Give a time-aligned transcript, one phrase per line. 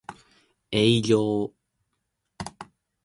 [0.71, 1.53] 営業